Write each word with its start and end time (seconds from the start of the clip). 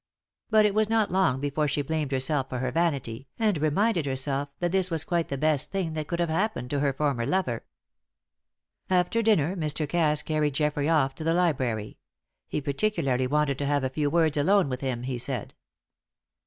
But 0.49 0.65
it 0.65 0.73
was 0.73 0.89
not 0.89 1.11
long 1.11 1.39
before 1.39 1.67
she 1.67 1.83
blamed 1.83 2.11
herself 2.11 2.49
for 2.49 2.57
her 2.57 2.71
vanity, 2.71 3.27
and 3.37 3.55
reminded 3.59 4.07
herself 4.07 4.49
that 4.57 4.71
this 4.71 4.89
was 4.89 5.03
quite 5.03 5.27
the 5.27 5.37
best 5.37 5.69
thing 5.71 5.93
that 5.93 6.07
could 6.07 6.19
have 6.19 6.27
happened 6.27 6.71
to 6.71 6.79
her 6.79 6.91
former 6.91 7.23
lover. 7.23 7.65
After 8.89 9.21
dinner 9.21 9.55
Mr. 9.55 9.87
Cass 9.87 10.23
carried 10.23 10.55
Geoffrey 10.55 10.89
off 10.89 11.13
to 11.13 11.23
the 11.23 11.35
library; 11.35 11.99
he 12.47 12.59
particularly 12.61 13.27
wanted 13.27 13.59
to 13.59 13.65
have 13.67 13.83
a 13.83 13.91
few 13.91 14.09
words 14.09 14.37
alone 14.37 14.69
with 14.69 14.81
him, 14.81 15.03
he 15.03 15.19
said. 15.19 15.53